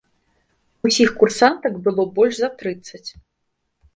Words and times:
Усіх 0.89 1.09
курсантак 1.19 1.77
было 1.87 2.05
больш 2.15 2.33
за 2.39 2.49
трыццаць. 2.61 3.09